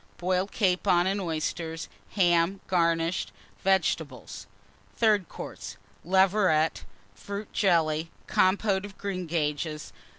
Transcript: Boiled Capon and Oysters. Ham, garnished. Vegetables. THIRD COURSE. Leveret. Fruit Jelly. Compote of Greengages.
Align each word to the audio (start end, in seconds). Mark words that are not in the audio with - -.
Boiled 0.17 0.51
Capon 0.51 1.05
and 1.05 1.21
Oysters. 1.21 1.87
Ham, 2.13 2.59
garnished. 2.65 3.31
Vegetables. 3.63 4.47
THIRD 4.95 5.29
COURSE. 5.29 5.77
Leveret. 6.03 6.85
Fruit 7.13 7.53
Jelly. 7.53 8.09
Compote 8.25 8.83
of 8.83 8.97
Greengages. 8.97 9.93